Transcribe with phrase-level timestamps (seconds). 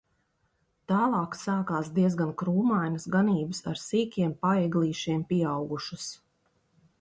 [0.91, 6.11] Tālāk sākās diezgan krūmainas ganības ar sīkiem paeglīšiem pieaugušas.